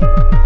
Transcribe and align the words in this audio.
you 0.00 0.39